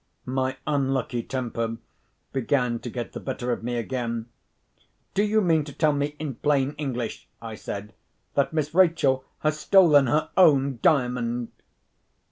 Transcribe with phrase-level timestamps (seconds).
[0.25, 1.77] My unlucky temper
[2.33, 4.25] began to get the better of me again.
[5.13, 7.93] "Do you mean to tell me, in plain English," I said,
[8.33, 11.51] "that Miss Rachel has stolen her own Diamond?"